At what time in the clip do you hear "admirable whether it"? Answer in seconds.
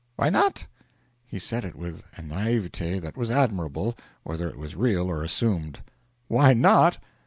3.29-4.57